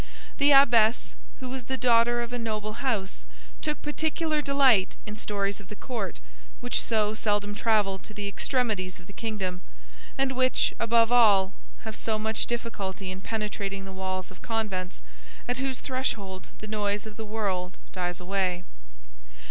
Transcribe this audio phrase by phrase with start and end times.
[0.39, 3.27] The abbess, who was the daughter of a noble house,
[3.61, 6.19] took particular delight in stories of the court,
[6.59, 9.61] which so seldom travel to the extremities of the kingdom,
[10.17, 11.53] and which, above all,
[11.83, 15.03] have so much difficulty in penetrating the walls of convents,
[15.47, 18.63] at whose threshold the noise of the world dies away.